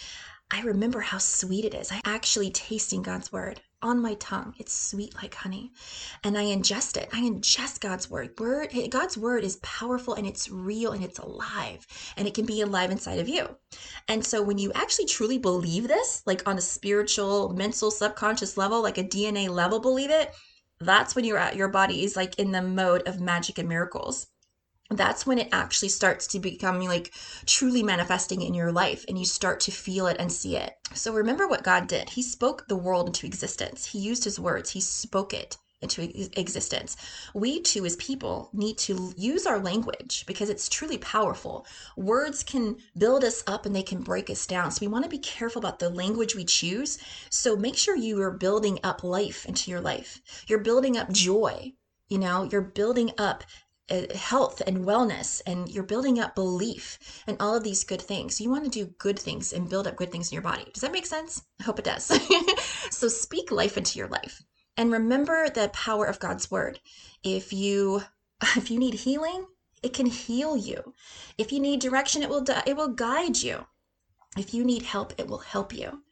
I 0.50 0.62
remember 0.62 1.00
how 1.00 1.19
sweet 1.19 1.65
it 1.65 1.75
is. 1.75 1.91
I 1.91 2.00
actually 2.05 2.50
tasting 2.50 3.03
God's 3.03 3.33
word 3.33 3.61
on 3.83 4.00
my 4.00 4.15
tongue. 4.15 4.55
It's 4.59 4.73
sweet 4.73 5.15
like 5.17 5.35
honey. 5.35 5.73
And 6.23 6.38
I 6.38 6.45
ingest 6.45 6.97
it. 6.97 7.09
I 7.12 7.21
ingest 7.21 7.81
God's 7.81 8.09
word. 8.09 8.38
Word 8.38 8.73
God's 8.91 9.19
word 9.19 9.43
is 9.43 9.57
powerful 9.57 10.15
and 10.15 10.26
it's 10.26 10.49
real 10.49 10.93
and 10.93 11.03
it's 11.03 11.19
alive. 11.19 11.85
And 12.17 12.29
it 12.29 12.35
can 12.35 12.47
be 12.47 12.61
alive 12.61 12.93
inside 12.93 13.19
of 13.19 13.29
you. 13.29 13.57
And 14.07 14.25
so 14.25 14.41
when 14.41 14.59
you 14.59 14.71
actually 14.73 15.07
truly 15.07 15.38
believe 15.38 15.88
this, 15.88 16.23
like 16.26 16.47
on 16.49 16.59
a 16.59 16.62
spiritual, 16.62 17.53
mental, 17.53 17.91
subconscious 17.91 18.57
level, 18.57 18.83
like 18.83 18.99
a 18.99 19.05
DNA 19.05 19.49
level 19.49 19.81
believe 19.81 20.11
it, 20.11 20.33
that's 20.79 21.17
when 21.17 21.25
you're 21.25 21.38
at 21.38 21.57
your 21.57 21.69
body 21.69 22.05
is 22.05 22.17
like 22.17 22.38
in 22.38 22.53
the 22.53 22.62
mode 22.62 23.03
of 23.09 23.21
magic 23.21 23.59
and 23.59 23.69
miracles 23.69 24.29
that's 24.90 25.26
when 25.26 25.38
it 25.38 25.49
actually 25.52 25.88
starts 25.88 26.26
to 26.28 26.38
become 26.38 26.81
like 26.81 27.12
truly 27.45 27.83
manifesting 27.83 28.43
in 28.43 28.55
your 28.55 28.73
life 28.73 29.05
and 29.09 29.19
you 29.19 29.25
start 29.25 29.61
to 29.61 29.73
feel 29.73 30.07
it 30.07 30.16
and 30.19 30.31
see 30.33 30.57
it. 30.57 30.75
So 30.95 31.12
remember 31.12 31.49
what 31.49 31.64
God 31.64 31.88
did. 31.88 32.11
He 32.11 32.23
spoke 32.23 32.69
the 32.69 32.76
world 32.76 33.09
into 33.09 33.26
existence. 33.26 33.87
He 33.87 33.99
used 33.99 34.25
his 34.25 34.38
words. 34.38 34.71
He 34.71 34.81
spoke 34.81 35.35
it 35.35 35.57
into 35.83 36.02
existence. 36.40 36.97
We 37.35 37.61
too, 37.61 37.85
as 37.85 37.97
people, 37.97 38.49
need 38.52 38.78
to 38.78 39.12
use 39.16 39.47
our 39.47 39.59
language 39.59 40.25
because 40.26 40.49
it's 40.49 40.69
truly 40.69 40.99
powerful. 40.99 41.66
Words 41.97 42.43
can 42.43 42.76
build 42.97 43.25
us 43.25 43.43
up 43.47 43.66
and 43.66 43.76
they 43.76 43.83
can 43.83 44.02
break 44.02 44.31
us 44.31 44.47
down. 44.47 44.71
So 44.71 44.78
we 44.81 44.88
want 44.88 45.05
to 45.05 45.11
be 45.11 45.19
careful 45.19 45.61
about 45.61 45.78
the 45.78 45.90
language 45.90 46.35
we 46.35 46.45
choose. 46.45 46.99
So 47.31 47.57
make 47.57 47.76
sure 47.76 47.97
you 47.97 48.21
are 48.23 48.31
building 48.31 48.78
up 48.83 49.05
life 49.05 49.45
into 49.47 49.71
your 49.71 49.81
life. 49.81 50.21
You're 50.47 50.61
building 50.61 50.97
up 50.97 51.11
joy. 51.12 51.75
You 52.09 52.19
know, 52.19 52.45
you're 52.45 52.62
building 52.62 53.11
up 53.19 53.43
Uh, 53.88 54.12
health 54.16 54.61
and 54.66 54.78
wellness 54.78 55.40
and 55.47 55.69
you're 55.69 55.85
building 55.85 56.19
up 56.19 56.35
belief 56.35 57.23
and 57.28 57.37
all 57.38 57.55
of 57.55 57.62
these 57.62 57.85
good 57.85 58.02
things. 58.02 58.40
You 58.40 58.50
want 58.50 58.64
to 58.64 58.71
do 58.71 58.93
good 58.99 59.16
things 59.16 59.52
and 59.52 59.71
build 59.71 59.87
up 59.87 59.95
good 59.95 60.11
things 60.11 60.31
in 60.31 60.35
your 60.35 60.43
body. 60.43 60.64
Does 60.75 60.81
that 60.81 60.90
make 60.90 61.07
sense? 61.07 61.45
I 61.61 61.62
hope 61.62 61.78
it 61.78 61.85
does. 61.85 62.05
so 62.90 63.07
speak 63.07 63.52
life 63.52 63.76
into 63.76 63.99
your 63.99 64.09
life 64.09 64.43
and 64.76 64.93
remember 64.93 65.49
the 65.49 65.69
power 65.69 66.05
of 66.05 66.19
God's 66.19 66.50
word. 66.50 66.81
If 67.23 67.52
you 67.52 68.02
if 68.57 68.71
you 68.71 68.78
need 68.78 68.95
healing, 68.95 69.47
it 69.83 69.93
can 69.93 70.07
heal 70.07 70.57
you. 70.57 70.95
If 71.38 71.52
you 71.52 71.61
need 71.61 71.81
direction, 71.81 72.23
it 72.23 72.28
will 72.28 72.45
it 72.66 72.76
will 72.76 72.88
guide 72.88 73.37
you. 73.37 73.66
If 74.37 74.52
you 74.52 74.64
need 74.64 74.83
help, 74.83 75.14
it 75.19 75.28
will 75.28 75.38
help 75.38 75.73
you. 75.73 76.02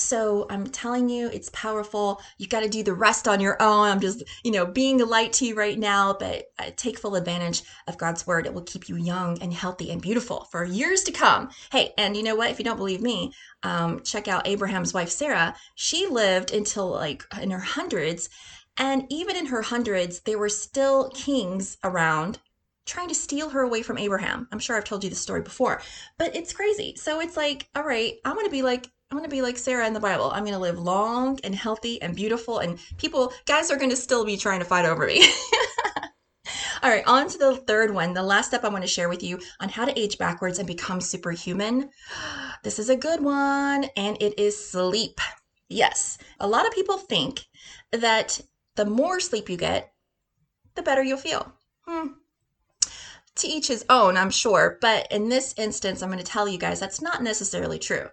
So 0.00 0.46
I'm 0.50 0.66
telling 0.66 1.08
you, 1.08 1.28
it's 1.28 1.50
powerful. 1.52 2.20
You 2.38 2.46
got 2.46 2.60
to 2.60 2.68
do 2.68 2.82
the 2.82 2.94
rest 2.94 3.28
on 3.28 3.40
your 3.40 3.60
own. 3.60 3.88
I'm 3.88 4.00
just, 4.00 4.22
you 4.44 4.50
know, 4.50 4.66
being 4.66 5.00
a 5.00 5.04
light 5.04 5.32
to 5.34 5.46
you 5.46 5.54
right 5.54 5.78
now, 5.78 6.14
but 6.18 6.46
uh, 6.58 6.70
take 6.76 6.98
full 6.98 7.16
advantage 7.16 7.62
of 7.86 7.98
God's 7.98 8.26
word. 8.26 8.46
It 8.46 8.54
will 8.54 8.62
keep 8.62 8.88
you 8.88 8.96
young 8.96 9.40
and 9.42 9.52
healthy 9.52 9.90
and 9.90 10.00
beautiful 10.00 10.44
for 10.50 10.64
years 10.64 11.02
to 11.04 11.12
come. 11.12 11.50
Hey, 11.70 11.92
and 11.98 12.16
you 12.16 12.22
know 12.22 12.36
what? 12.36 12.50
If 12.50 12.58
you 12.58 12.64
don't 12.64 12.76
believe 12.76 13.02
me, 13.02 13.32
um, 13.62 14.02
check 14.02 14.28
out 14.28 14.46
Abraham's 14.46 14.94
wife, 14.94 15.10
Sarah. 15.10 15.54
She 15.74 16.06
lived 16.06 16.52
until 16.52 16.90
like 16.90 17.24
in 17.40 17.50
her 17.50 17.58
hundreds. 17.58 18.28
And 18.76 19.04
even 19.10 19.36
in 19.36 19.46
her 19.46 19.62
hundreds, 19.62 20.20
there 20.20 20.38
were 20.38 20.48
still 20.48 21.10
kings 21.10 21.78
around 21.82 22.38
trying 22.86 23.08
to 23.08 23.14
steal 23.14 23.50
her 23.50 23.60
away 23.60 23.82
from 23.82 23.98
Abraham. 23.98 24.48
I'm 24.50 24.58
sure 24.58 24.76
I've 24.76 24.84
told 24.84 25.04
you 25.04 25.10
the 25.10 25.16
story 25.16 25.42
before, 25.42 25.82
but 26.16 26.34
it's 26.34 26.52
crazy. 26.52 26.94
So 26.96 27.20
it's 27.20 27.36
like, 27.36 27.68
all 27.76 27.82
right, 27.82 28.14
I'm 28.24 28.34
going 28.34 28.46
to 28.46 28.50
be 28.50 28.62
like 28.62 28.88
I'm 29.10 29.16
going 29.16 29.28
to 29.28 29.34
be 29.34 29.40
like 29.40 29.56
Sarah 29.56 29.86
in 29.86 29.94
the 29.94 30.00
Bible. 30.00 30.30
I'm 30.30 30.42
going 30.42 30.52
to 30.52 30.58
live 30.58 30.78
long 30.78 31.40
and 31.42 31.54
healthy 31.54 32.00
and 32.02 32.14
beautiful, 32.14 32.58
and 32.58 32.78
people, 32.98 33.32
guys, 33.46 33.70
are 33.70 33.78
going 33.78 33.88
to 33.88 33.96
still 33.96 34.22
be 34.22 34.36
trying 34.36 34.58
to 34.58 34.66
fight 34.66 34.84
over 34.84 35.06
me. 35.06 35.26
All 36.82 36.90
right, 36.90 37.06
on 37.06 37.26
to 37.26 37.38
the 37.38 37.56
third 37.56 37.94
one. 37.94 38.12
The 38.12 38.22
last 38.22 38.48
step 38.48 38.64
I 38.64 38.68
want 38.68 38.84
to 38.84 38.88
share 38.88 39.08
with 39.08 39.22
you 39.22 39.40
on 39.60 39.70
how 39.70 39.86
to 39.86 39.98
age 39.98 40.18
backwards 40.18 40.58
and 40.58 40.66
become 40.66 41.00
superhuman. 41.00 41.90
This 42.64 42.80
is 42.80 42.88
a 42.88 42.96
good 42.96 43.22
one, 43.22 43.84
and 43.96 44.20
it 44.20 44.36
is 44.36 44.68
sleep. 44.70 45.20
Yes, 45.68 46.18
a 46.40 46.48
lot 46.48 46.66
of 46.66 46.74
people 46.74 46.98
think 46.98 47.46
that 47.92 48.40
the 48.74 48.84
more 48.84 49.20
sleep 49.20 49.48
you 49.48 49.56
get, 49.56 49.92
the 50.74 50.82
better 50.82 51.04
you'll 51.04 51.18
feel. 51.18 51.52
Hmm. 51.86 52.08
To 53.36 53.46
each 53.46 53.68
his 53.68 53.84
own, 53.88 54.16
I'm 54.16 54.30
sure. 54.30 54.76
But 54.80 55.06
in 55.12 55.28
this 55.28 55.54
instance, 55.56 56.02
I'm 56.02 56.10
going 56.10 56.18
to 56.18 56.24
tell 56.24 56.48
you 56.48 56.58
guys 56.58 56.80
that's 56.80 57.00
not 57.00 57.22
necessarily 57.22 57.78
true 57.78 58.08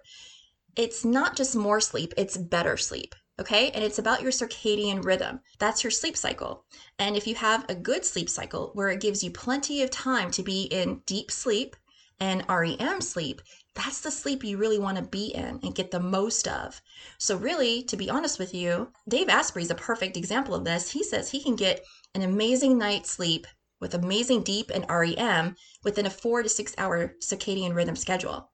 it's 0.76 1.04
not 1.04 1.36
just 1.36 1.56
more 1.56 1.80
sleep, 1.80 2.12
it's 2.16 2.36
better 2.36 2.76
sleep. 2.76 3.14
Okay. 3.38 3.70
And 3.72 3.84
it's 3.84 3.98
about 3.98 4.22
your 4.22 4.32
circadian 4.32 5.04
rhythm. 5.04 5.40
That's 5.58 5.84
your 5.84 5.90
sleep 5.90 6.16
cycle. 6.16 6.64
And 6.98 7.16
if 7.16 7.26
you 7.26 7.34
have 7.34 7.66
a 7.68 7.74
good 7.74 8.04
sleep 8.04 8.30
cycle 8.30 8.70
where 8.72 8.88
it 8.88 9.00
gives 9.00 9.22
you 9.22 9.30
plenty 9.30 9.82
of 9.82 9.90
time 9.90 10.30
to 10.30 10.42
be 10.42 10.62
in 10.62 11.02
deep 11.04 11.30
sleep 11.30 11.76
and 12.18 12.46
REM 12.48 13.02
sleep, 13.02 13.42
that's 13.74 14.00
the 14.00 14.10
sleep 14.10 14.42
you 14.42 14.56
really 14.56 14.78
want 14.78 14.96
to 14.96 15.02
be 15.02 15.26
in 15.34 15.60
and 15.62 15.74
get 15.74 15.90
the 15.90 16.00
most 16.00 16.48
of. 16.48 16.80
So, 17.18 17.36
really, 17.36 17.82
to 17.84 17.96
be 17.96 18.08
honest 18.08 18.38
with 18.38 18.54
you, 18.54 18.90
Dave 19.06 19.28
Asprey 19.28 19.62
is 19.62 19.70
a 19.70 19.74
perfect 19.74 20.16
example 20.16 20.54
of 20.54 20.64
this. 20.64 20.90
He 20.90 21.04
says 21.04 21.30
he 21.30 21.42
can 21.42 21.56
get 21.56 21.84
an 22.14 22.22
amazing 22.22 22.78
night's 22.78 23.10
sleep 23.10 23.46
with 23.80 23.92
amazing 23.92 24.44
deep 24.44 24.70
and 24.74 24.86
REM 24.88 25.56
within 25.84 26.06
a 26.06 26.10
four 26.10 26.42
to 26.42 26.48
six 26.48 26.74
hour 26.78 27.14
circadian 27.20 27.74
rhythm 27.74 27.96
schedule. 27.96 28.50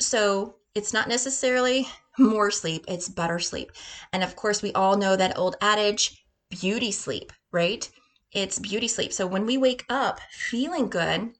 So, 0.00 0.56
it's 0.74 0.92
not 0.92 1.08
necessarily 1.08 1.88
more 2.18 2.50
sleep, 2.50 2.84
it's 2.88 3.08
better 3.08 3.38
sleep. 3.38 3.72
And 4.12 4.22
of 4.22 4.36
course, 4.36 4.62
we 4.62 4.72
all 4.72 4.96
know 4.96 5.16
that 5.16 5.38
old 5.38 5.56
adage 5.60 6.24
beauty 6.50 6.92
sleep, 6.92 7.32
right? 7.52 7.88
It's 8.32 8.58
beauty 8.58 8.88
sleep. 8.88 9.12
So 9.12 9.26
when 9.26 9.46
we 9.46 9.56
wake 9.56 9.84
up 9.88 10.20
feeling 10.30 10.88
good, 10.88 11.32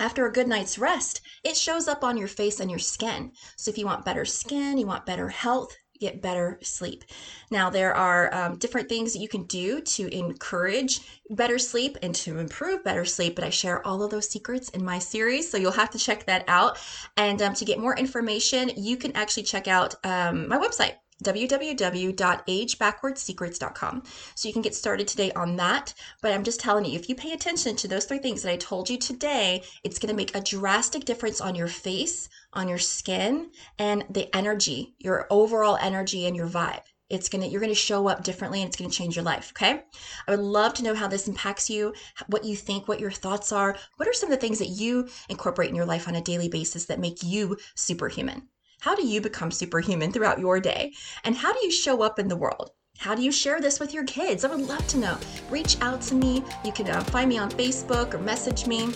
after 0.00 0.26
a 0.26 0.32
good 0.32 0.48
night's 0.48 0.78
rest, 0.78 1.20
it 1.44 1.56
shows 1.56 1.86
up 1.86 2.02
on 2.02 2.16
your 2.16 2.28
face 2.28 2.58
and 2.58 2.70
your 2.70 2.80
skin. 2.80 3.32
So 3.56 3.70
if 3.70 3.78
you 3.78 3.86
want 3.86 4.04
better 4.04 4.24
skin, 4.24 4.78
you 4.78 4.86
want 4.86 5.06
better 5.06 5.28
health, 5.28 5.76
get 6.02 6.20
better 6.20 6.58
sleep. 6.62 7.04
Now, 7.50 7.70
there 7.70 7.94
are 7.94 8.34
um, 8.34 8.58
different 8.58 8.88
things 8.88 9.12
that 9.12 9.20
you 9.20 9.28
can 9.28 9.44
do 9.44 9.80
to 9.80 10.14
encourage 10.14 11.00
better 11.30 11.58
sleep 11.58 11.96
and 12.02 12.14
to 12.16 12.38
improve 12.38 12.82
better 12.84 13.04
sleep, 13.04 13.36
but 13.36 13.44
I 13.44 13.50
share 13.50 13.86
all 13.86 14.02
of 14.02 14.10
those 14.10 14.28
secrets 14.28 14.68
in 14.70 14.84
my 14.84 14.98
series, 14.98 15.50
so 15.50 15.56
you'll 15.58 15.72
have 15.72 15.90
to 15.90 15.98
check 15.98 16.26
that 16.26 16.44
out. 16.48 16.78
And 17.16 17.40
um, 17.40 17.54
to 17.54 17.64
get 17.64 17.78
more 17.78 17.96
information, 17.96 18.70
you 18.76 18.96
can 18.96 19.12
actually 19.12 19.44
check 19.44 19.68
out 19.68 19.94
um, 20.04 20.48
my 20.48 20.58
website, 20.58 20.96
www.agebackwardsecrets.com. 21.22 24.02
So 24.34 24.48
you 24.48 24.52
can 24.52 24.62
get 24.62 24.74
started 24.74 25.08
today 25.08 25.32
on 25.32 25.56
that. 25.56 25.94
But 26.20 26.32
I'm 26.32 26.44
just 26.44 26.60
telling 26.60 26.84
you, 26.84 26.98
if 26.98 27.08
you 27.08 27.14
pay 27.14 27.32
attention 27.32 27.74
to 27.76 27.88
those 27.88 28.04
three 28.04 28.18
things 28.18 28.42
that 28.42 28.52
I 28.52 28.56
told 28.56 28.90
you 28.90 28.98
today, 28.98 29.62
it's 29.84 29.98
going 29.98 30.10
to 30.10 30.16
make 30.16 30.34
a 30.34 30.40
drastic 30.40 31.04
difference 31.04 31.40
on 31.40 31.54
your 31.54 31.68
face, 31.68 32.28
on 32.52 32.68
your 32.68 32.78
skin, 32.78 33.50
and 33.78 34.04
the 34.10 34.34
energy, 34.36 34.94
your 34.98 35.26
overall 35.30 35.78
energy 35.80 36.26
and 36.26 36.36
your 36.36 36.48
vibe. 36.48 36.82
It's 37.12 37.28
gonna 37.28 37.46
you're 37.46 37.60
gonna 37.60 37.74
show 37.74 38.08
up 38.08 38.24
differently 38.24 38.62
and 38.62 38.68
it's 38.68 38.76
gonna 38.78 38.90
change 38.90 39.16
your 39.16 39.24
life. 39.24 39.52
Okay. 39.52 39.82
I 40.26 40.30
would 40.30 40.40
love 40.40 40.72
to 40.74 40.82
know 40.82 40.94
how 40.94 41.08
this 41.08 41.28
impacts 41.28 41.68
you, 41.68 41.92
what 42.28 42.42
you 42.42 42.56
think, 42.56 42.88
what 42.88 43.00
your 43.00 43.10
thoughts 43.10 43.52
are. 43.52 43.76
What 43.96 44.08
are 44.08 44.14
some 44.14 44.32
of 44.32 44.34
the 44.34 44.40
things 44.40 44.58
that 44.60 44.68
you 44.68 45.10
incorporate 45.28 45.68
in 45.68 45.76
your 45.76 45.84
life 45.84 46.08
on 46.08 46.14
a 46.14 46.22
daily 46.22 46.48
basis 46.48 46.86
that 46.86 46.98
make 46.98 47.22
you 47.22 47.58
superhuman? 47.74 48.48
How 48.82 48.96
do 48.96 49.06
you 49.06 49.20
become 49.20 49.52
superhuman 49.52 50.10
throughout 50.10 50.40
your 50.40 50.58
day? 50.58 50.92
And 51.22 51.36
how 51.36 51.52
do 51.52 51.60
you 51.62 51.70
show 51.70 52.02
up 52.02 52.18
in 52.18 52.26
the 52.26 52.34
world? 52.34 52.72
How 52.98 53.14
do 53.14 53.22
you 53.22 53.30
share 53.30 53.60
this 53.60 53.78
with 53.78 53.94
your 53.94 54.02
kids? 54.02 54.44
I 54.44 54.48
would 54.48 54.66
love 54.66 54.84
to 54.88 54.98
know. 54.98 55.18
Reach 55.50 55.80
out 55.80 56.02
to 56.02 56.16
me. 56.16 56.42
You 56.64 56.72
can 56.72 56.90
uh, 56.90 57.00
find 57.04 57.28
me 57.28 57.38
on 57.38 57.48
Facebook 57.48 58.12
or 58.12 58.18
message 58.18 58.66
me 58.66 58.92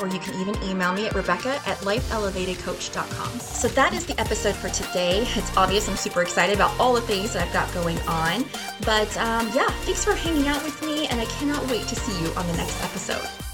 or 0.00 0.08
you 0.08 0.18
can 0.18 0.34
even 0.40 0.60
email 0.64 0.92
me 0.92 1.06
at 1.06 1.14
rebecca 1.14 1.60
at 1.64 1.78
lifeelevatedcoach.com. 1.86 3.38
So 3.38 3.68
that 3.68 3.94
is 3.94 4.04
the 4.04 4.20
episode 4.20 4.56
for 4.56 4.68
today. 4.70 5.24
It's 5.36 5.56
obvious 5.56 5.88
I'm 5.88 5.94
super 5.94 6.20
excited 6.20 6.56
about 6.56 6.76
all 6.80 6.92
the 6.92 7.02
things 7.02 7.34
that 7.34 7.46
I've 7.46 7.52
got 7.52 7.72
going 7.72 8.00
on. 8.08 8.44
But 8.84 9.16
um, 9.18 9.48
yeah, 9.54 9.70
thanks 9.84 10.04
for 10.04 10.14
hanging 10.14 10.48
out 10.48 10.64
with 10.64 10.82
me, 10.82 11.06
and 11.06 11.20
I 11.20 11.26
cannot 11.26 11.64
wait 11.70 11.86
to 11.86 11.94
see 11.94 12.20
you 12.20 12.32
on 12.34 12.44
the 12.48 12.56
next 12.56 12.82
episode. 12.82 13.53